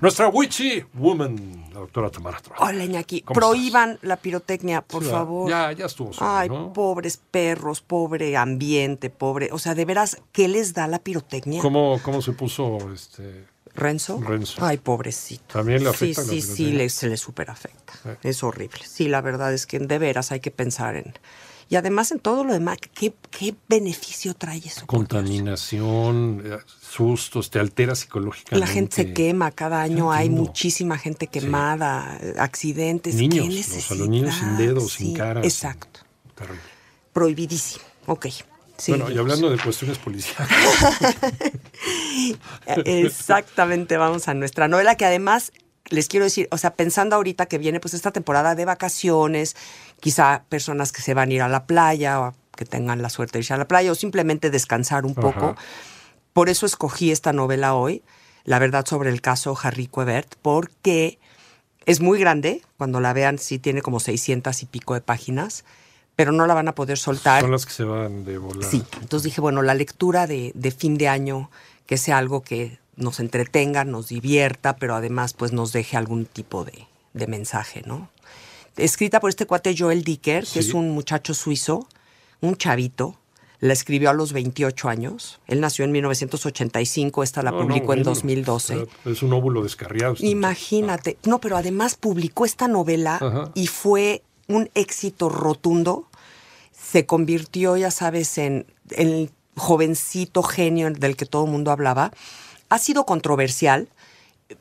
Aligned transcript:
Nuestra 0.00 0.28
witchy 0.28 0.82
woman, 0.94 1.68
la 1.74 1.80
doctora 1.80 2.10
Tamara 2.10 2.38
Trujillo. 2.38 2.66
Hola, 2.66 2.84
Iñaki. 2.84 3.20
¿Cómo 3.20 3.38
Prohíban 3.38 3.98
la 4.00 4.16
pirotecnia, 4.16 4.80
por 4.80 5.04
favor. 5.04 5.50
Ya, 5.50 5.72
ya 5.72 5.84
estuvo. 5.86 6.12
suave, 6.14 6.38
Ay, 6.42 6.48
¿no? 6.48 6.72
pobres 6.72 7.18
perros, 7.30 7.82
pobre 7.82 8.34
ambiente, 8.36 9.10
pobre. 9.10 9.50
O 9.52 9.58
sea, 9.58 9.74
de 9.74 9.84
veras, 9.84 10.16
¿qué 10.32 10.48
les 10.48 10.72
da 10.72 10.86
la 10.86 11.00
pirotecnia? 11.00 11.60
¿Cómo, 11.60 12.00
¿Cómo 12.02 12.22
se 12.22 12.32
puso 12.32 12.78
este? 12.94 13.44
¿Renzo? 13.74 14.20
Renzo. 14.20 14.64
Ay, 14.64 14.78
pobrecito. 14.78 15.44
¿También 15.52 15.84
le 15.84 15.90
Sí, 15.92 16.10
afecta 16.12 16.22
sí, 16.22 16.40
sí, 16.40 16.72
le, 16.72 16.88
se 16.88 17.06
le 17.08 17.16
super 17.18 17.50
afecta. 17.50 17.92
Eh. 18.06 18.16
Es 18.22 18.42
horrible. 18.42 18.80
Sí, 18.86 19.06
la 19.06 19.20
verdad 19.20 19.52
es 19.52 19.66
que 19.66 19.78
de 19.78 19.98
veras 19.98 20.32
hay 20.32 20.40
que 20.40 20.50
pensar 20.50 20.96
en. 20.96 21.12
Y 21.70 21.76
además 21.76 22.10
en 22.10 22.18
todo 22.18 22.42
lo 22.42 22.52
demás, 22.52 22.78
¿qué, 22.92 23.14
qué 23.30 23.54
beneficio 23.68 24.34
trae 24.34 24.58
eso? 24.58 24.84
Contaminación, 24.88 26.42
eh, 26.44 26.58
sustos, 26.66 27.48
te 27.48 27.60
altera 27.60 27.94
psicológicamente. 27.94 28.58
La 28.58 28.66
gente 28.66 28.96
se 28.96 29.12
quema, 29.12 29.52
cada 29.52 29.80
año 29.80 30.10
hay 30.10 30.30
muchísima 30.30 30.98
gente 30.98 31.28
quemada, 31.28 32.18
accidentes. 32.38 33.14
Niños, 33.14 33.46
¿Qué 33.46 33.94
a 33.94 33.96
los 33.96 34.08
niños 34.08 34.34
sin 34.34 34.56
dedos, 34.56 34.92
sin 34.94 35.14
caras. 35.14 35.44
Exacto. 35.44 36.00
Terrible. 36.34 36.60
Prohibidísimo. 37.12 37.84
Ok. 38.06 38.26
Sí, 38.76 38.90
bueno, 38.90 39.08
y 39.08 39.18
hablando 39.18 39.48
de 39.48 39.58
cuestiones 39.58 39.98
policiales, 39.98 40.52
Exactamente, 42.84 43.96
vamos 43.96 44.26
a 44.26 44.34
nuestra 44.34 44.66
novela 44.66 44.96
que 44.96 45.04
además 45.04 45.52
les 45.90 46.08
quiero 46.08 46.24
decir, 46.24 46.48
o 46.50 46.58
sea, 46.58 46.74
pensando 46.74 47.16
ahorita 47.16 47.46
que 47.46 47.58
viene 47.58 47.80
pues 47.80 47.94
esta 47.94 48.12
temporada 48.12 48.54
de 48.54 48.64
vacaciones, 48.64 49.56
quizá 50.00 50.44
personas 50.48 50.92
que 50.92 51.02
se 51.02 51.14
van 51.14 51.30
a 51.30 51.34
ir 51.34 51.42
a 51.42 51.48
la 51.48 51.66
playa 51.66 52.20
o 52.20 52.34
que 52.56 52.64
tengan 52.64 53.02
la 53.02 53.10
suerte 53.10 53.34
de 53.34 53.38
irse 53.40 53.54
a 53.54 53.58
la 53.58 53.68
playa 53.68 53.92
o 53.92 53.94
simplemente 53.94 54.50
descansar 54.50 55.04
un 55.04 55.14
poco. 55.14 55.56
Por 56.32 56.48
eso 56.48 56.66
escogí 56.66 57.10
esta 57.10 57.32
novela 57.32 57.74
hoy, 57.74 58.02
la 58.44 58.58
verdad 58.58 58.86
sobre 58.86 59.10
el 59.10 59.20
caso 59.20 59.56
Harry 59.62 59.86
Quebert, 59.86 60.36
porque 60.40 61.18
es 61.86 62.00
muy 62.00 62.18
grande, 62.18 62.62
cuando 62.76 63.00
la 63.00 63.12
vean 63.12 63.38
sí 63.38 63.58
tiene 63.58 63.82
como 63.82 64.00
600 64.00 64.62
y 64.62 64.66
pico 64.66 64.94
de 64.94 65.00
páginas, 65.00 65.64
pero 66.14 66.32
no 66.32 66.46
la 66.46 66.54
van 66.54 66.68
a 66.68 66.74
poder 66.74 66.98
soltar. 66.98 67.40
son 67.40 67.50
las 67.50 67.66
que 67.66 67.72
se 67.72 67.84
van 67.84 68.24
de 68.24 68.38
volar. 68.38 68.68
Sí, 68.70 68.84
entonces 69.00 69.24
dije, 69.24 69.40
bueno, 69.40 69.62
la 69.62 69.74
lectura 69.74 70.26
de, 70.26 70.52
de 70.54 70.70
fin 70.70 70.98
de 70.98 71.08
año, 71.08 71.50
que 71.86 71.96
sea 71.96 72.18
algo 72.18 72.42
que 72.42 72.78
nos 73.00 73.20
entretenga, 73.20 73.84
nos 73.84 74.08
divierta, 74.08 74.76
pero 74.76 74.94
además 74.94 75.32
pues 75.32 75.52
nos 75.52 75.72
deje 75.72 75.96
algún 75.96 76.26
tipo 76.26 76.64
de, 76.64 76.86
de 77.14 77.26
mensaje, 77.26 77.82
¿no? 77.86 78.08
Escrita 78.76 79.20
por 79.20 79.30
este 79.30 79.46
cuate 79.46 79.74
Joel 79.76 80.04
Dicker, 80.04 80.46
que 80.46 80.60
es 80.60 80.74
un 80.74 80.90
muchacho 80.90 81.34
suizo, 81.34 81.86
un 82.40 82.56
chavito, 82.56 83.16
la 83.60 83.74
escribió 83.74 84.08
a 84.08 84.14
los 84.14 84.32
28 84.32 84.88
años, 84.88 85.38
él 85.46 85.60
nació 85.60 85.84
en 85.84 85.92
1985, 85.92 87.22
esta 87.22 87.42
la 87.42 87.50
No, 87.50 87.58
no, 87.58 87.66
publicó 87.66 87.92
en 87.92 87.98
bueno, 87.98 88.04
2012. 88.04 88.76
o 88.76 88.86
sea, 88.86 89.12
Es 89.12 89.22
un 89.22 89.32
óvulo 89.34 89.62
descarriado. 89.62 90.14
Imagínate. 90.20 91.18
No, 91.24 91.40
pero 91.40 91.58
además 91.58 91.96
publicó 91.96 92.46
esta 92.46 92.68
novela 92.68 93.16
Ajá. 93.16 93.50
y 93.54 93.66
fue 93.66 94.22
un 94.48 94.70
éxito 94.74 95.28
rotundo. 95.28 96.06
Se 96.72 97.04
convirtió, 97.04 97.76
ya 97.76 97.90
sabes, 97.90 98.38
en 98.38 98.64
el 98.96 99.30
jovencito 99.56 100.42
genio 100.42 100.90
del 100.90 101.16
que 101.16 101.26
todo 101.26 101.44
el 101.44 101.50
mundo 101.50 101.70
hablaba. 101.70 102.12
Ha 102.70 102.78
sido 102.78 103.04
controversial. 103.04 103.88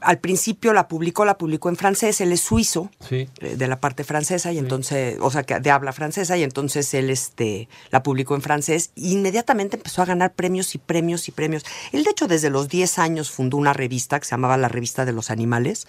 Al 0.01 0.19
principio 0.19 0.71
la 0.71 0.87
publicó, 0.87 1.25
la 1.25 1.39
publicó 1.39 1.67
en 1.69 1.75
francés, 1.75 2.21
él 2.21 2.31
es 2.31 2.41
suizo, 2.41 2.91
Sí. 3.07 3.27
eh, 3.39 3.55
de 3.57 3.67
la 3.67 3.79
parte 3.79 4.03
francesa, 4.03 4.51
y 4.51 4.59
entonces, 4.59 5.17
o 5.19 5.31
sea, 5.31 5.41
que 5.41 5.59
de 5.59 5.71
habla 5.71 5.93
francesa, 5.93 6.37
y 6.37 6.43
entonces 6.43 6.93
él 6.93 7.09
este, 7.09 7.67
la 7.89 8.03
publicó 8.03 8.35
en 8.35 8.43
francés, 8.43 8.91
e 8.95 9.07
inmediatamente 9.07 9.77
empezó 9.77 10.03
a 10.03 10.05
ganar 10.05 10.33
premios 10.35 10.75
y 10.75 10.77
premios 10.77 11.27
y 11.27 11.31
premios. 11.31 11.63
Él, 11.91 12.03
de 12.03 12.11
hecho, 12.11 12.27
desde 12.27 12.51
los 12.51 12.69
10 12.69 12.99
años 12.99 13.31
fundó 13.31 13.57
una 13.57 13.73
revista 13.73 14.19
que 14.19 14.25
se 14.25 14.31
llamaba 14.31 14.57
La 14.57 14.67
Revista 14.67 15.05
de 15.05 15.13
los 15.13 15.31
Animales, 15.31 15.87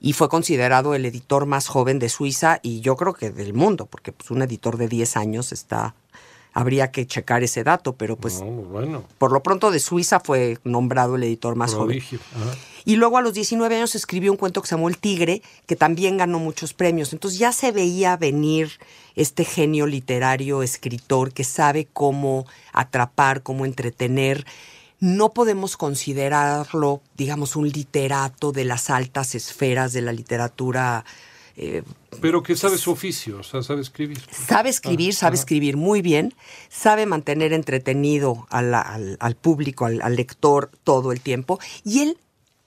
y 0.00 0.12
fue 0.12 0.28
considerado 0.28 0.94
el 0.94 1.04
editor 1.04 1.46
más 1.46 1.66
joven 1.66 1.98
de 1.98 2.10
Suiza, 2.10 2.60
y 2.62 2.80
yo 2.80 2.94
creo 2.96 3.12
que 3.12 3.32
del 3.32 3.54
mundo, 3.54 3.86
porque 3.86 4.12
pues, 4.12 4.30
un 4.30 4.42
editor 4.42 4.76
de 4.76 4.86
10 4.86 5.16
años 5.16 5.50
está, 5.50 5.96
habría 6.52 6.90
que 6.90 7.06
checar 7.06 7.42
ese 7.42 7.64
dato, 7.64 7.94
pero 7.94 8.16
pues 8.16 8.40
No, 8.40 8.46
bueno, 8.46 9.04
por 9.18 9.32
lo 9.32 9.42
pronto 9.42 9.70
de 9.70 9.80
Suiza 9.80 10.20
fue 10.20 10.58
nombrado 10.64 11.16
el 11.16 11.24
editor 11.24 11.56
más 11.56 11.74
joven. 11.74 12.00
Ajá. 12.00 12.56
Y 12.84 12.96
luego 12.96 13.16
a 13.18 13.22
los 13.22 13.34
19 13.34 13.76
años 13.76 13.94
escribió 13.94 14.32
un 14.32 14.36
cuento 14.38 14.60
que 14.60 14.68
se 14.68 14.74
llamó 14.74 14.88
El 14.88 14.98
Tigre, 14.98 15.42
que 15.66 15.76
también 15.76 16.16
ganó 16.16 16.38
muchos 16.38 16.74
premios. 16.74 17.12
Entonces 17.12 17.38
ya 17.38 17.52
se 17.52 17.72
veía 17.72 18.16
venir 18.16 18.72
este 19.14 19.44
genio 19.44 19.86
literario, 19.86 20.62
escritor, 20.62 21.32
que 21.32 21.44
sabe 21.44 21.86
cómo 21.92 22.46
atrapar, 22.72 23.42
cómo 23.42 23.66
entretener. 23.66 24.46
No 24.98 25.32
podemos 25.32 25.76
considerarlo, 25.76 27.02
digamos, 27.16 27.56
un 27.56 27.68
literato 27.68 28.52
de 28.52 28.64
las 28.64 28.90
altas 28.90 29.34
esferas 29.34 29.92
de 29.92 30.02
la 30.02 30.12
literatura. 30.12 31.04
Eh, 31.56 31.82
Pero 32.20 32.42
que 32.42 32.56
sabe 32.56 32.78
su 32.78 32.90
oficio, 32.90 33.38
o 33.38 33.42
sea, 33.42 33.62
sabe 33.62 33.82
escribir. 33.82 34.20
sabe 34.30 34.70
escribir, 34.70 35.14
sabe 35.14 35.36
escribir 35.36 35.76
muy 35.76 36.02
bien, 36.02 36.34
sabe 36.68 37.06
mantener 37.06 37.52
entretenido 37.52 38.46
al, 38.50 38.74
al 38.74 39.36
público, 39.36 39.84
al, 39.86 40.00
al 40.02 40.16
lector 40.16 40.70
todo 40.84 41.12
el 41.12 41.20
tiempo. 41.20 41.58
Y 41.84 42.00
él 42.00 42.18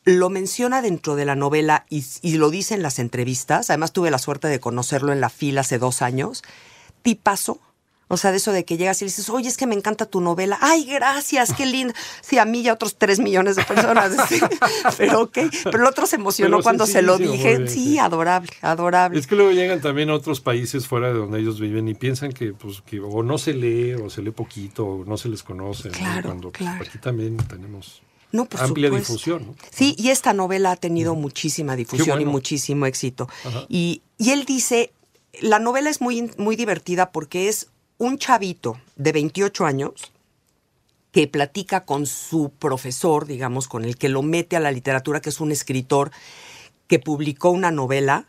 lo 0.03 0.29
menciona 0.29 0.81
dentro 0.81 1.16
de 1.16 1.25
la 1.25 1.35
novela 1.35 1.85
y, 1.90 2.06
y 2.22 2.35
lo 2.38 2.50
dice 2.51 2.75
en 2.75 2.84
las 2.84 3.00
entrevistas. 3.00 3.69
Además 3.69 3.91
tuve 3.91 4.12
la 4.12 4.19
suerte 4.19 4.47
de 4.47 4.59
conocerlo 4.59 5.12
en 5.12 5.19
la 5.19 5.29
fila 5.29 5.62
hace 5.62 5.79
dos 5.79 6.02
años. 6.02 6.44
Tipazo. 7.02 7.59
O 8.08 8.18
sea, 8.18 8.30
de 8.32 8.38
eso 8.38 8.52
de 8.52 8.66
que 8.66 8.78
llegas 8.78 9.02
y 9.02 9.06
dices, 9.06 9.30
oye, 9.30 9.50
es 9.50 9.58
que 9.58 9.66
me 9.66 9.74
encanta 9.74 10.06
tu 10.06 10.22
novela. 10.22 10.60
Ay, 10.62 10.86
gracias, 10.86 11.52
qué 11.54 11.66
linda. 11.66 11.94
Sí, 12.22 12.38
a 12.38 12.46
mí 12.46 12.62
y 12.62 12.68
a 12.68 12.74
otros 12.74 12.98
tres 12.98 13.20
millones 13.20 13.56
de 13.56 13.64
personas. 13.64 14.14
sí. 14.30 14.40
Pero 14.98 15.22
ok. 15.22 15.38
Pero 15.64 15.78
el 15.80 15.86
otro 15.86 16.06
se 16.06 16.18
emocionó 16.18 16.58
Pero 16.58 16.64
cuando 16.64 16.86
se 16.86 17.02
lo 17.02 17.18
dije. 17.18 17.58
bien, 17.58 17.68
Sí, 17.70 17.98
adorable, 17.98 18.52
adorable. 18.62 19.18
Es 19.20 19.26
que 19.26 19.36
luego 19.36 19.52
llegan 19.52 19.82
también 19.82 20.12
a 20.12 20.14
otros 20.14 20.40
países 20.40 20.86
fuera 20.88 21.08
de 21.08 21.16
donde 21.16 21.40
ellos 21.40 21.60
viven 21.60 21.88
y 21.88 21.96
piensan 21.96 22.32
que, 22.32 22.54
pues, 22.54 22.82
que 22.82 23.00
o 23.00 23.24
no 23.24 23.38
se 23.40 23.54
lee, 23.54 23.94
o 23.96 24.10
se 24.12 24.22
lee 24.22 24.30
poquito, 24.32 24.86
o 24.86 25.06
no 25.06 25.18
se 25.18 25.30
les 25.30 25.42
conoce. 25.42 25.90
¿no? 25.90 25.98
Claro, 25.98 26.22
Cuando 26.30 26.52
pues, 26.52 26.60
claro. 26.60 26.86
aquí 26.88 27.00
también 27.00 27.38
tenemos 27.38 28.04
No, 28.32 28.46
por 28.46 28.62
amplia 28.62 28.90
supuesto. 28.90 29.14
difusión. 29.14 29.46
¿no? 29.48 29.56
Sí, 29.72 29.96
y 29.98 30.10
esta 30.10 30.32
novela 30.34 30.72
ha 30.72 30.76
tenido 30.76 31.16
muchísima 31.16 31.76
difusión 31.76 32.22
y 32.22 32.26
muchísimo 32.26 32.86
éxito. 32.86 33.28
Y, 33.68 34.04
y 34.20 34.30
él 34.30 34.46
dice, 34.46 34.94
la 35.42 35.58
novela 35.58 35.90
es 35.90 36.02
muy, 36.02 36.32
muy 36.38 36.56
divertida 36.56 37.12
porque 37.12 37.50
es 37.50 37.70
un 37.98 38.18
chavito 38.18 38.80
de 38.96 39.12
28 39.12 39.66
años 39.66 40.12
que 41.12 41.28
platica 41.28 41.86
con 41.86 42.06
su 42.06 42.52
profesor, 42.52 43.26
digamos, 43.26 43.68
con 43.68 43.86
el 43.86 43.98
que 43.98 44.10
lo 44.10 44.22
mete 44.22 44.58
a 44.58 44.60
la 44.60 44.72
literatura, 44.72 45.22
que 45.22 45.30
es 45.30 45.40
un 45.40 45.52
escritor 45.52 46.12
que 46.88 47.00
publicó 47.00 47.52
una 47.52 47.72
novela 47.72 48.28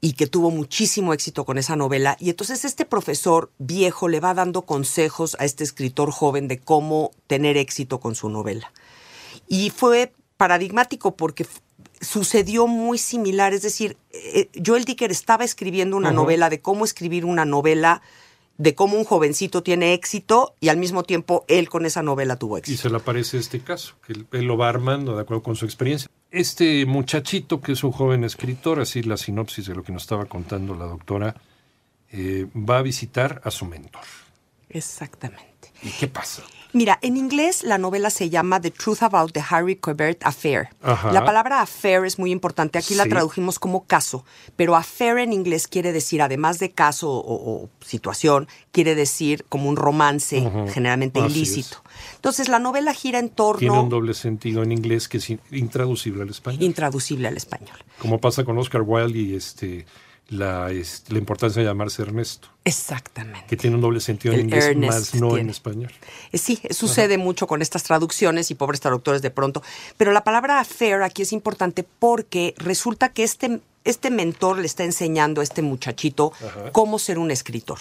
y 0.00 0.12
que 0.12 0.26
tuvo 0.26 0.50
muchísimo 0.50 1.12
éxito 1.12 1.44
con 1.44 1.58
esa 1.58 1.76
novela. 1.76 2.16
Y 2.18 2.30
entonces 2.30 2.64
este 2.64 2.84
profesor 2.84 3.50
viejo 3.58 4.08
le 4.08 4.20
va 4.20 4.34
dando 4.34 4.62
consejos 4.62 5.36
a 5.38 5.44
este 5.44 5.64
escritor 5.64 6.10
joven 6.10 6.48
de 6.48 6.58
cómo 6.58 7.12
tener 7.26 7.56
éxito 7.56 8.00
con 8.00 8.14
su 8.14 8.28
novela. 8.28 8.72
Y 9.46 9.70
fue 9.70 10.12
paradigmático 10.36 11.16
porque 11.16 11.46
sucedió 12.00 12.66
muy 12.66 12.98
similar, 12.98 13.52
es 13.54 13.62
decir, 13.62 13.96
eh, 14.10 14.48
Joel 14.64 14.84
Dicker 14.84 15.10
estaba 15.10 15.44
escribiendo 15.44 15.96
una 15.96 16.12
novela 16.12 16.48
de 16.48 16.60
cómo 16.60 16.84
escribir 16.84 17.24
una 17.24 17.44
novela 17.44 18.02
de 18.58 18.74
cómo 18.74 18.96
un 18.98 19.04
jovencito 19.04 19.62
tiene 19.62 19.94
éxito 19.94 20.54
y 20.60 20.68
al 20.68 20.76
mismo 20.76 21.04
tiempo 21.04 21.44
él 21.48 21.68
con 21.68 21.86
esa 21.86 22.02
novela 22.02 22.36
tuvo 22.36 22.56
Y 22.58 22.60
éxito. 22.60 22.82
se 22.82 22.90
le 22.90 22.96
aparece 22.96 23.38
este 23.38 23.60
caso, 23.60 23.94
que 24.06 24.12
él, 24.12 24.26
él 24.32 24.44
lo 24.44 24.56
va 24.56 24.68
armando 24.68 25.14
de 25.14 25.22
acuerdo 25.22 25.42
con 25.42 25.56
su 25.56 25.64
experiencia. 25.64 26.10
Este 26.30 26.84
muchachito, 26.84 27.60
que 27.60 27.72
es 27.72 27.82
un 27.84 27.92
joven 27.92 28.24
escritor, 28.24 28.80
así 28.80 29.02
la 29.02 29.16
sinopsis 29.16 29.66
de 29.66 29.74
lo 29.74 29.82
que 29.82 29.92
nos 29.92 30.02
estaba 30.02 30.26
contando 30.26 30.74
la 30.74 30.84
doctora, 30.84 31.36
eh, 32.10 32.46
va 32.54 32.78
a 32.78 32.82
visitar 32.82 33.40
a 33.44 33.50
su 33.50 33.64
mentor. 33.64 34.02
Exactamente. 34.68 35.47
¿Y 35.82 35.90
qué 35.90 36.08
pasa? 36.08 36.42
Mira, 36.74 36.98
en 37.00 37.16
inglés 37.16 37.62
la 37.64 37.78
novela 37.78 38.10
se 38.10 38.28
llama 38.28 38.60
The 38.60 38.70
Truth 38.70 39.02
About 39.02 39.32
the 39.32 39.42
Harry 39.48 39.76
Quebert 39.76 40.22
Affair. 40.26 40.68
Ajá. 40.82 41.10
La 41.12 41.24
palabra 41.24 41.62
affair 41.62 42.04
es 42.04 42.18
muy 42.18 42.30
importante. 42.30 42.78
Aquí 42.78 42.94
la 42.94 43.06
tradujimos 43.06 43.58
como 43.58 43.84
caso, 43.86 44.22
pero 44.54 44.76
affair 44.76 45.16
en 45.16 45.32
inglés 45.32 45.66
quiere 45.66 45.92
decir, 45.92 46.20
además 46.20 46.58
de 46.58 46.70
caso 46.72 47.10
o, 47.10 47.62
o 47.64 47.70
situación, 47.80 48.48
quiere 48.70 48.94
decir 48.94 49.46
como 49.48 49.70
un 49.70 49.76
romance 49.76 50.46
generalmente 50.74 51.20
Así 51.20 51.38
ilícito. 51.38 51.82
Entonces 52.16 52.48
la 52.50 52.58
novela 52.58 52.92
gira 52.92 53.18
en 53.18 53.30
torno 53.30 53.58
Tiene 53.60 53.78
un 53.80 53.88
doble 53.88 54.12
sentido 54.12 54.62
en 54.62 54.70
inglés 54.70 55.08
que 55.08 55.16
es 55.16 55.30
in- 55.30 55.40
intraducible 55.50 56.22
al 56.22 56.28
español. 56.28 56.62
intraducible 56.62 57.28
al 57.28 57.36
español. 57.38 57.78
Como 57.98 58.20
pasa 58.20 58.44
con 58.44 58.58
Oscar 58.58 58.82
Wilde 58.82 59.18
y 59.18 59.34
este, 59.34 59.86
la, 60.28 60.70
la 61.08 61.18
importancia 61.18 61.62
de 61.62 61.66
llamarse 61.68 62.02
Ernesto, 62.02 62.48
Exactamente. 62.64 63.46
que 63.48 63.56
tiene 63.56 63.76
un 63.76 63.82
doble 63.82 64.00
sentido 64.00 64.34
en 64.34 64.40
inglés, 64.40 64.66
Ernest 64.66 65.14
más 65.14 65.20
no 65.20 65.36
en 65.38 65.48
español. 65.48 65.90
Eh, 66.32 66.38
Sí, 66.38 66.60
sucede 66.70 67.16
mucho 67.16 67.46
con 67.46 67.62
estas 67.62 67.82
traducciones 67.82 68.50
y 68.50 68.54
pobres 68.54 68.80
traductores 68.80 69.22
de 69.22 69.30
pronto. 69.30 69.62
Pero 69.96 70.12
la 70.12 70.24
palabra 70.24 70.60
affair 70.60 71.02
aquí 71.02 71.22
es 71.22 71.32
importante 71.32 71.82
porque 71.82 72.54
resulta 72.58 73.08
que 73.08 73.24
este, 73.24 73.60
este 73.84 74.10
mentor 74.10 74.58
le 74.58 74.66
está 74.66 74.84
enseñando 74.84 75.40
a 75.40 75.44
este 75.44 75.62
muchachito 75.62 76.32
Ajá. 76.34 76.72
cómo 76.72 76.98
ser 76.98 77.18
un 77.18 77.30
escritor. 77.30 77.78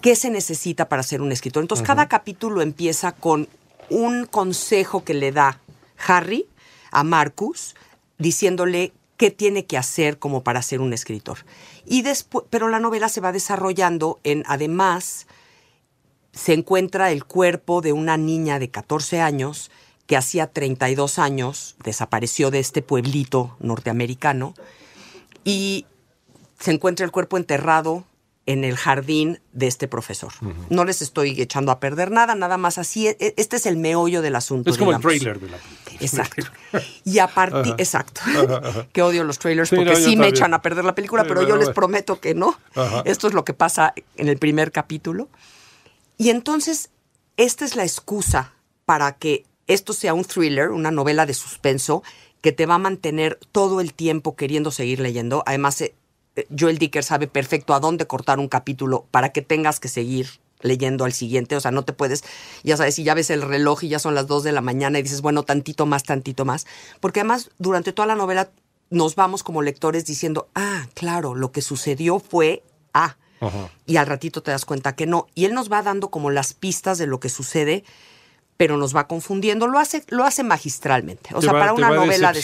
¿Qué 0.00 0.14
se 0.16 0.30
necesita 0.30 0.88
para 0.88 1.02
ser 1.02 1.22
un 1.22 1.32
escritor? 1.32 1.62
Entonces, 1.62 1.86
cada 1.86 2.08
capítulo 2.08 2.62
empieza 2.62 3.12
con 3.12 3.48
un 3.90 4.26
consejo 4.26 5.02
que 5.02 5.14
le 5.14 5.32
da 5.32 5.60
Harry 6.06 6.46
a 6.92 7.02
Marcus 7.04 7.74
diciéndole 8.18 8.92
qué 9.16 9.30
tiene 9.30 9.66
que 9.66 9.78
hacer 9.78 10.18
como 10.18 10.42
para 10.42 10.62
ser 10.62 10.80
un 10.80 10.92
escritor. 10.92 11.38
Y 11.86 12.02
después, 12.02 12.44
pero 12.50 12.68
la 12.68 12.80
novela 12.80 13.08
se 13.08 13.20
va 13.20 13.32
desarrollando 13.32 14.20
en, 14.24 14.42
además, 14.46 15.26
se 16.32 16.52
encuentra 16.52 17.12
el 17.12 17.24
cuerpo 17.24 17.80
de 17.80 17.92
una 17.92 18.16
niña 18.16 18.58
de 18.58 18.70
14 18.70 19.20
años 19.20 19.70
que 20.06 20.16
hacía 20.16 20.48
32 20.48 21.18
años 21.18 21.76
desapareció 21.82 22.50
de 22.50 22.58
este 22.58 22.82
pueblito 22.82 23.56
norteamericano 23.60 24.54
y 25.44 25.86
se 26.58 26.72
encuentra 26.72 27.06
el 27.06 27.12
cuerpo 27.12 27.36
enterrado 27.36 28.04
en 28.46 28.62
el 28.64 28.76
jardín 28.76 29.40
de 29.52 29.66
este 29.66 29.88
profesor. 29.88 30.32
No 30.68 30.84
les 30.84 31.00
estoy 31.00 31.40
echando 31.40 31.72
a 31.72 31.80
perder 31.80 32.10
nada, 32.10 32.34
nada 32.34 32.58
más 32.58 32.76
así. 32.78 33.08
e- 33.08 33.34
Este 33.38 33.56
es 33.56 33.64
el 33.66 33.76
meollo 33.78 34.20
del 34.20 34.36
asunto. 34.36 34.70
Es 34.70 34.76
como 34.76 34.90
el 34.92 34.98
digamos. 34.98 35.18
trailer 35.18 35.40
de 35.40 35.48
la 35.50 35.56
película. 35.56 35.98
Exacto. 36.00 36.42
Y 37.04 37.18
a 37.20 37.28
partir, 37.28 37.74
exacto, 37.78 38.20
que 38.92 39.00
odio 39.02 39.24
los 39.24 39.38
trailers 39.38 39.68
Sí, 39.70 39.76
porque 39.76 39.92
no, 39.92 39.96
sí 39.96 40.02
me 40.02 40.10
también. 40.24 40.34
echan 40.34 40.52
a 40.54 40.60
perder 40.60 40.84
la 40.84 40.94
película, 40.94 41.22
Sí, 41.22 41.28
pero 41.28 41.40
pero 41.40 41.50
yo 41.50 41.56
les 41.56 41.70
prometo 41.70 42.20
que 42.20 42.34
no. 42.34 42.58
Esto 43.04 43.28
es 43.28 43.32
lo 43.34 43.44
que 43.44 43.54
pasa 43.54 43.94
en 44.16 44.28
el 44.28 44.36
primer 44.38 44.72
capítulo. 44.72 45.28
Y 46.18 46.30
entonces, 46.30 46.90
esta 47.36 47.64
es 47.64 47.76
la 47.76 47.84
excusa 47.84 48.52
para 48.84 49.12
que 49.16 49.44
esto 49.66 49.92
sea 49.94 50.12
un 50.14 50.24
thriller, 50.24 50.70
una 50.70 50.90
novela 50.90 51.24
de 51.26 51.32
suspenso, 51.34 52.02
que 52.42 52.52
te 52.52 52.66
va 52.66 52.74
a 52.74 52.78
mantener 52.78 53.38
todo 53.52 53.80
el 53.80 53.94
tiempo 53.94 54.36
queriendo 54.36 54.70
seguir 54.70 55.00
leyendo. 55.00 55.42
Además, 55.46 55.80
eh, 55.80 55.94
Joel 56.56 56.78
Dicker 56.78 57.04
sabe 57.04 57.26
perfecto 57.26 57.74
a 57.74 57.80
dónde 57.80 58.06
cortar 58.06 58.38
un 58.38 58.48
capítulo 58.48 59.06
para 59.10 59.30
que 59.30 59.42
tengas 59.42 59.80
que 59.80 59.88
seguir 59.88 60.28
leyendo 60.60 61.04
al 61.04 61.12
siguiente, 61.12 61.56
o 61.56 61.60
sea, 61.60 61.70
no 61.70 61.84
te 61.84 61.92
puedes, 61.92 62.24
ya 62.62 62.76
sabes, 62.76 62.94
si 62.94 63.04
ya 63.04 63.14
ves 63.14 63.28
el 63.30 63.42
reloj 63.42 63.84
y 63.84 63.88
ya 63.88 63.98
son 63.98 64.14
las 64.14 64.26
2 64.26 64.44
de 64.44 64.52
la 64.52 64.62
mañana 64.62 64.98
y 64.98 65.02
dices, 65.02 65.20
bueno, 65.20 65.42
tantito 65.42 65.84
más, 65.84 66.04
tantito 66.04 66.44
más, 66.46 66.66
porque 67.00 67.20
además 67.20 67.50
durante 67.58 67.92
toda 67.92 68.06
la 68.06 68.14
novela 68.14 68.50
nos 68.88 69.14
vamos 69.14 69.42
como 69.42 69.60
lectores 69.60 70.06
diciendo, 70.06 70.48
ah, 70.54 70.86
claro, 70.94 71.34
lo 71.34 71.52
que 71.52 71.60
sucedió 71.60 72.18
fue 72.18 72.62
A, 72.94 73.16
Ajá. 73.40 73.70
y 73.84 73.96
al 73.96 74.06
ratito 74.06 74.42
te 74.42 74.52
das 74.52 74.64
cuenta 74.64 74.96
que 74.96 75.06
no, 75.06 75.26
y 75.34 75.44
él 75.44 75.52
nos 75.52 75.70
va 75.70 75.82
dando 75.82 76.08
como 76.10 76.30
las 76.30 76.54
pistas 76.54 76.96
de 76.96 77.06
lo 77.06 77.20
que 77.20 77.28
sucede, 77.28 77.84
pero 78.56 78.76
nos 78.76 78.94
va 78.94 79.06
confundiendo, 79.08 79.66
lo 79.66 79.78
hace, 79.78 80.04
lo 80.08 80.24
hace 80.24 80.44
magistralmente, 80.44 81.30
o 81.34 81.40
Te 81.40 81.46
sea, 81.46 81.52
va- 81.52 81.60
para 81.60 81.74
te 81.74 81.78
una 81.80 81.90
va 81.90 81.96
novela 81.96 82.32
de 82.32 82.40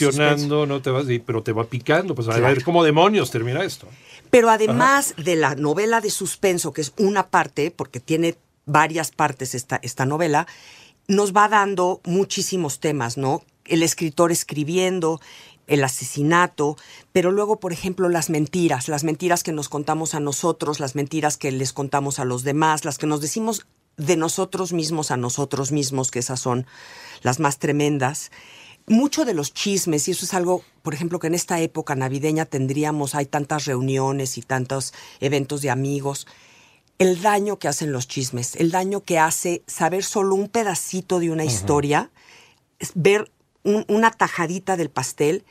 no 0.66 0.82
te 0.82 0.90
vas, 0.90 1.06
pero 1.24 1.42
te 1.42 1.52
va 1.52 1.64
picando. 1.64 2.14
Pues 2.14 2.28
a 2.28 2.38
ver 2.38 2.64
cómo 2.64 2.82
demonios 2.82 3.30
termina 3.30 3.62
esto. 3.62 3.86
Pero 4.30 4.50
además 4.50 5.14
de 5.16 5.36
la 5.36 5.54
novela 5.54 6.00
de 6.00 6.10
suspenso, 6.10 6.72
que 6.72 6.80
es 6.82 6.92
una 6.98 7.28
parte, 7.28 7.70
porque 7.70 8.00
tiene 8.00 8.36
varias 8.66 9.10
partes 9.10 9.54
esta, 9.54 9.78
esta 9.82 10.04
novela, 10.06 10.46
nos 11.08 11.32
va 11.34 11.48
dando 11.48 12.00
muchísimos 12.04 12.78
temas, 12.80 13.16
¿no? 13.16 13.42
El 13.64 13.82
escritor 13.82 14.30
escribiendo, 14.32 15.20
el 15.66 15.82
asesinato, 15.84 16.76
pero 17.12 17.30
luego, 17.30 17.60
por 17.60 17.72
ejemplo, 17.72 18.08
las 18.08 18.30
mentiras, 18.30 18.88
las 18.88 19.04
mentiras 19.04 19.42
que 19.42 19.52
nos 19.52 19.68
contamos 19.68 20.14
a 20.14 20.20
nosotros, 20.20 20.80
las 20.80 20.94
mentiras 20.96 21.36
que 21.36 21.52
les 21.52 21.72
contamos 21.72 22.18
a 22.18 22.24
los 22.24 22.42
demás, 22.42 22.84
las 22.84 22.98
que 22.98 23.06
nos 23.06 23.20
decimos 23.20 23.66
de 24.00 24.16
nosotros 24.16 24.72
mismos 24.72 25.10
a 25.10 25.16
nosotros 25.16 25.72
mismos, 25.72 26.10
que 26.10 26.18
esas 26.20 26.40
son 26.40 26.66
las 27.22 27.38
más 27.38 27.58
tremendas. 27.58 28.30
Mucho 28.86 29.24
de 29.24 29.34
los 29.34 29.52
chismes, 29.52 30.08
y 30.08 30.12
eso 30.12 30.24
es 30.24 30.34
algo, 30.34 30.62
por 30.82 30.94
ejemplo, 30.94 31.18
que 31.18 31.26
en 31.28 31.34
esta 31.34 31.60
época 31.60 31.94
navideña 31.94 32.44
tendríamos, 32.46 33.14
hay 33.14 33.26
tantas 33.26 33.66
reuniones 33.66 34.38
y 34.38 34.42
tantos 34.42 34.92
eventos 35.20 35.60
de 35.62 35.70
amigos, 35.70 36.26
el 36.98 37.22
daño 37.22 37.58
que 37.58 37.68
hacen 37.68 37.92
los 37.92 38.08
chismes, 38.08 38.56
el 38.56 38.70
daño 38.70 39.04
que 39.04 39.18
hace 39.18 39.62
saber 39.66 40.02
solo 40.04 40.34
un 40.34 40.48
pedacito 40.48 41.18
de 41.20 41.30
una 41.30 41.44
historia, 41.44 42.10
ver 42.94 43.30
un- 43.62 43.84
una 43.88 44.10
tajadita 44.10 44.76
del 44.76 44.90
pastel 44.90 45.44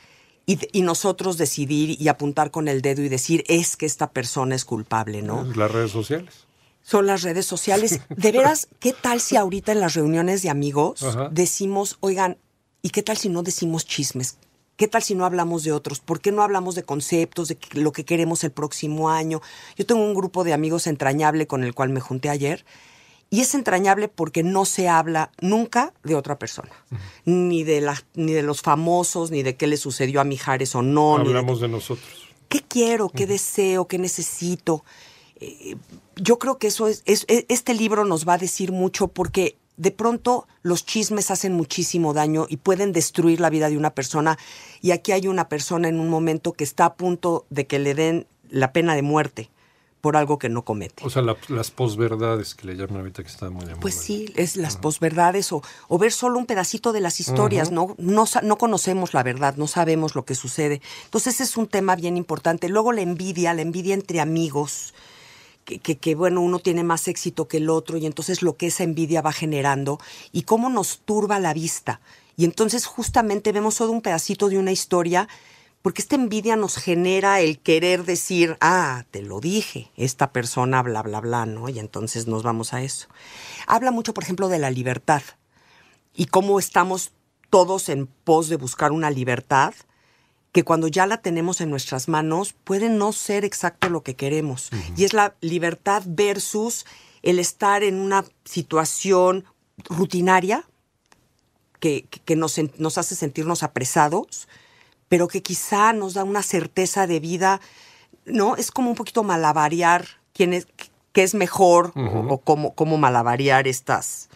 y, 0.46 0.60
y 0.72 0.82
nosotros 0.82 1.38
decidir 1.38 2.00
y 2.02 2.08
apuntar 2.08 2.52
con 2.52 2.68
el 2.68 2.82
dedo 2.82 3.04
y 3.04 3.10
decir, 3.10 3.44
es 3.48 3.78
que 3.78 3.86
esta 3.86 4.12
persona 4.12 4.56
es 4.56 4.66
culpable, 4.66 5.22
¿no? 5.22 5.44
Las 5.56 5.72
redes 5.72 5.92
sociales. 5.92 6.46
Son 6.82 7.08
las 7.08 7.22
redes 7.22 7.46
sociales. 7.46 8.02
De 8.10 8.32
veras, 8.32 8.68
¿qué 8.80 8.94
tal 8.94 9.22
si 9.22 9.36
ahorita 9.36 9.72
en 9.72 9.80
las 9.80 9.94
reuniones 9.94 10.42
de 10.42 10.50
amigos 10.50 11.04
Ajá. 11.04 11.30
decimos, 11.32 11.98
oigan, 12.00 12.38
¿y 12.82 12.90
qué 12.90 13.04
tal 13.04 13.18
si 13.18 13.30
no 13.30 13.44
decimos 13.44 13.86
chismes? 13.86 14.38
¿Qué 14.76 14.88
tal 14.88 15.04
si 15.04 15.14
no 15.14 15.26
hablamos 15.26 15.64
de 15.64 15.74
otros? 15.74 16.00
¿Por 16.00 16.22
qué 16.22 16.32
no 16.32 16.42
hablamos 16.42 16.74
de 16.74 16.84
conceptos, 16.84 17.50
de 17.50 17.58
lo 17.74 17.92
que 17.92 18.06
queremos 18.06 18.46
el 18.46 18.52
próximo 18.52 19.10
año? 19.10 19.42
Yo 19.76 19.86
tengo 19.86 20.02
un 20.02 20.14
grupo 20.14 20.46
de 20.46 20.54
amigos 20.54 20.88
entrañable 20.88 21.48
con 21.48 21.66
el 21.66 21.74
cual 21.76 21.90
me 21.90 22.00
junté 22.00 22.30
ayer 22.30 22.66
y 23.30 23.42
es 23.42 23.54
entrañable 23.56 24.08
porque 24.08 24.42
no 24.42 24.66
se 24.66 24.88
habla 24.88 25.32
nunca 25.42 25.94
de 26.04 26.16
otra 26.16 26.40
persona, 26.40 26.72
ni 27.26 27.64
de 27.64 27.82
la, 27.82 28.02
ni 28.16 28.32
de 28.32 28.42
los 28.42 28.62
famosos, 28.62 29.32
ni 29.32 29.44
de 29.44 29.56
qué 29.56 29.68
le 29.68 29.78
sucedió 29.78 30.22
a 30.22 30.24
Mijares 30.24 30.74
o 30.76 30.82
no, 30.82 31.18
ni 31.18 31.26
de 31.26 31.30
Hablamos 31.32 31.60
de 31.60 31.68
nosotros. 31.68 32.08
¿Qué 32.48 32.62
quiero? 32.62 33.10
¿Qué 33.10 33.28
deseo? 33.28 33.86
¿Qué 33.88 34.00
necesito? 34.00 34.84
Eh, 35.40 35.76
yo 36.16 36.38
creo 36.40 36.58
que 36.58 36.68
eso 36.68 36.88
es, 36.88 37.02
es- 37.06 37.26
e- 37.28 37.46
Este 37.50 37.74
libro 37.74 38.06
nos 38.06 38.28
va 38.28 38.34
a 38.34 38.38
decir 38.38 38.72
mucho 38.72 39.08
porque 39.08 39.58
de 39.78 39.92
pronto 39.92 40.46
los 40.62 40.86
chismes 40.86 41.32
hacen 41.32 41.54
muchísimo 41.54 42.14
daño 42.14 42.46
y 42.50 42.58
pueden 42.58 42.92
destruir 42.92 43.40
la 43.40 43.50
vida 43.50 43.70
de 43.70 43.78
una 43.78 43.92
persona. 43.92 44.38
Y 44.82 44.92
aquí 44.92 45.14
hay 45.14 45.28
una 45.28 45.48
persona 45.48 45.88
en 45.88 46.00
un 46.00 46.10
momento 46.10 46.52
que 46.54 46.66
está 46.66 46.86
a 46.86 46.94
punto 46.96 47.46
de 47.50 47.66
que 47.68 47.80
le 47.80 47.96
den 47.96 48.28
la 48.50 48.74
pena 48.74 48.96
de 48.96 49.02
muerte 49.02 49.50
por 50.02 50.16
algo 50.18 50.38
que 50.40 50.48
no 50.50 50.64
comete. 50.64 51.04
O 51.06 51.10
sea, 51.10 51.22
la- 51.22 51.36
las 51.50 51.72
posverdades 51.72 52.56
que 52.56 52.68
le 52.68 52.76
llaman 52.76 52.98
ahorita 52.98 53.22
que 53.24 53.30
está 53.30 53.50
muy 53.50 53.62
de 53.66 53.72
moda. 53.72 53.82
Pues 53.82 53.96
sí, 53.96 54.32
es 54.36 54.56
las 54.58 54.76
posverdades 54.82 55.52
o, 55.54 55.62
o 55.90 55.98
ver 55.98 56.12
solo 56.14 56.40
un 56.40 56.46
pedacito 56.46 56.92
de 56.94 57.00
las 57.02 57.20
historias, 57.22 57.72
¿no? 57.72 57.96
No, 57.98 58.26
no 58.44 58.58
conocemos 58.58 59.14
la 59.14 59.24
verdad, 59.24 59.56
no 59.58 59.68
sabemos 59.68 60.16
lo 60.16 60.24
que 60.26 60.36
sucede. 60.36 60.82
Entonces 61.06 61.36
ese 61.36 61.44
es 61.44 61.58
un 61.58 61.68
tema 61.68 61.96
bien 61.98 62.16
importante. 62.18 62.68
Luego 62.70 62.92
la 62.94 63.02
envidia, 63.02 63.54
la 63.54 63.62
envidia 63.62 63.94
entre 63.94 64.20
amigos, 64.22 64.94
que, 65.78 66.16
bueno, 66.16 66.42
uno 66.42 66.60
tiene 66.60 66.84
más 66.84 67.08
éxito 67.08 67.48
que 67.48 67.58
el 67.58 67.70
otro 67.70 67.98
y 67.98 68.06
entonces 68.06 68.42
lo 68.42 68.58
que 68.58 68.68
esa 68.68 68.84
envidia 68.84 69.22
va 69.22 69.32
generando 69.32 70.00
y 70.32 70.44
cómo 70.44 70.70
nos 70.70 71.00
turba 71.00 71.40
la 71.40 71.54
vista. 71.54 72.02
Y 72.36 72.46
entonces 72.46 72.86
justamente 72.86 73.52
vemos 73.52 73.76
solo 73.76 73.92
un 73.92 74.02
pedacito 74.02 74.50
de 74.50 74.58
una 74.58 74.72
historia 74.72 75.28
porque 75.82 76.02
esta 76.02 76.16
envidia 76.16 76.56
nos 76.56 76.76
genera 76.76 77.40
el 77.40 77.60
querer 77.60 78.04
decir, 78.04 78.58
ah, 78.60 79.06
te 79.12 79.22
lo 79.22 79.40
dije, 79.40 79.92
esta 79.96 80.32
persona, 80.34 80.82
bla, 80.82 81.02
bla, 81.02 81.22
bla, 81.22 81.46
¿no? 81.46 81.70
Y 81.70 81.80
entonces 81.80 82.28
nos 82.28 82.44
vamos 82.44 82.74
a 82.74 82.82
eso. 82.82 83.08
Habla 83.66 83.92
mucho, 83.92 84.14
por 84.14 84.24
ejemplo, 84.24 84.50
de 84.50 84.60
la 84.60 84.72
libertad 84.72 85.22
y 86.14 86.26
cómo 86.26 86.60
estamos 86.60 87.12
todos 87.50 87.90
en 87.90 88.08
pos 88.08 88.50
de 88.50 88.58
buscar 88.58 88.92
una 88.92 89.10
libertad 89.10 89.74
que 90.52 90.64
cuando 90.64 90.88
ya 90.88 91.06
la 91.06 91.22
tenemos 91.22 91.62
en 91.62 91.70
nuestras 91.70 92.08
manos 92.08 92.54
puede 92.64 92.90
no 92.90 93.12
ser 93.14 93.46
exacto 93.46 93.90
lo 93.90 94.02
que 94.04 94.16
queremos. 94.16 94.70
Y 94.98 95.04
es 95.04 95.14
la 95.14 95.36
libertad 95.42 96.04
versus 96.06 96.86
el 97.22 97.38
estar 97.40 97.84
en 97.84 97.96
una 98.00 98.26
situación 98.46 99.46
rutinaria 99.86 100.66
que, 101.80 102.06
que- 102.26 102.36
nos, 102.36 102.56
nos 102.78 102.98
hace 102.98 103.16
sentirnos 103.16 103.64
apresados, 103.64 104.48
pero 105.08 105.28
que 105.28 105.42
quizá 105.42 105.94
nos 105.94 106.14
da 106.14 106.24
una 106.24 106.44
certeza 106.44 107.08
de 107.08 107.20
vida, 107.20 107.62
¿no? 108.26 108.56
Es 108.56 108.72
como 108.72 108.90
un 108.90 108.96
poquito 108.96 109.24
malabarear 109.24 110.06
quién 110.34 110.54
es, 110.54 110.68
qué 111.14 111.24
es 111.24 111.36
mejor 111.36 111.92
o, 111.96 112.34
o 112.34 112.38
cómo, 112.40 112.74
cómo 112.76 112.98
malabarear 112.98 113.68
estas, 113.68 114.30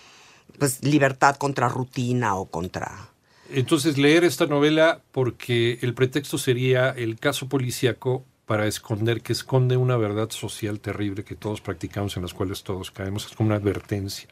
pues, 0.59 0.83
libertad 0.83 1.35
contra 1.37 1.69
rutina 1.69 2.35
o 2.35 2.45
contra... 2.45 3.09
Entonces, 3.53 3.97
leer 3.97 4.23
esta 4.23 4.45
novela 4.47 5.01
porque 5.11 5.79
el 5.81 5.93
pretexto 5.93 6.37
sería 6.37 6.89
el 6.89 7.19
caso 7.19 7.47
policíaco 7.47 8.25
para 8.45 8.67
esconder, 8.67 9.21
que 9.21 9.31
esconde 9.33 9.77
una 9.77 9.95
verdad 9.95 10.29
social 10.29 10.79
terrible 10.79 11.23
que 11.23 11.35
todos 11.35 11.61
practicamos, 11.61 12.17
en 12.17 12.23
las 12.23 12.33
cuales 12.33 12.63
todos 12.63 12.91
caemos. 12.91 13.25
Es 13.25 13.35
como 13.35 13.47
una 13.47 13.55
advertencia 13.57 14.27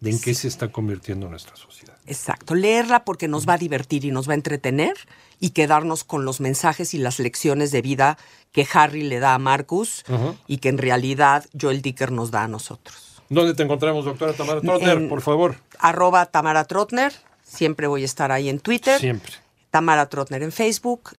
de 0.00 0.10
en 0.10 0.20
qué 0.20 0.32
se 0.34 0.46
está 0.46 0.70
convirtiendo 0.70 1.28
nuestra 1.28 1.56
sociedad. 1.56 1.96
Exacto, 2.06 2.54
leerla 2.54 3.04
porque 3.04 3.26
nos 3.26 3.48
va 3.48 3.54
a 3.54 3.58
divertir 3.58 4.04
y 4.04 4.12
nos 4.12 4.28
va 4.28 4.32
a 4.32 4.36
entretener 4.36 4.94
y 5.40 5.50
quedarnos 5.50 6.04
con 6.04 6.24
los 6.24 6.40
mensajes 6.40 6.94
y 6.94 6.98
las 6.98 7.18
lecciones 7.18 7.72
de 7.72 7.82
vida 7.82 8.16
que 8.52 8.66
Harry 8.72 9.02
le 9.02 9.18
da 9.18 9.34
a 9.34 9.38
Marcus 9.40 10.04
y 10.46 10.58
que 10.58 10.68
en 10.68 10.78
realidad 10.78 11.44
Joel 11.60 11.82
Dicker 11.82 12.12
nos 12.12 12.30
da 12.30 12.44
a 12.44 12.48
nosotros. 12.48 13.20
¿Dónde 13.28 13.54
te 13.54 13.62
encontramos, 13.64 14.04
doctora 14.04 14.32
Tamara 14.34 14.60
Trotner? 14.60 14.96
En- 14.98 15.08
Por 15.08 15.20
favor. 15.20 15.56
Arroba 15.80 16.26
Tamara 16.26 16.64
Trotner, 16.64 17.12
siempre 17.48 17.86
voy 17.86 18.02
a 18.02 18.04
estar 18.04 18.30
ahí 18.30 18.48
en 18.48 18.60
Twitter. 18.60 19.00
Siempre. 19.00 19.32
Tamara 19.70 20.08
Trotner 20.08 20.42
en 20.42 20.52
Facebook 20.52 21.16